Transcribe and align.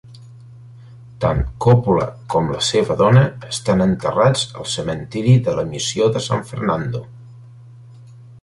Tant 1.25 1.41
Coppola 1.65 2.07
com 2.35 2.49
la 2.55 2.63
seva 2.69 2.97
dona 3.03 3.23
estan 3.49 3.85
enterrats 3.87 4.47
al 4.63 4.67
cementiri 4.77 5.37
de 5.49 5.55
la 5.61 5.67
Missió 5.75 6.09
de 6.17 6.27
San 6.31 6.45
Fernando. 6.55 7.05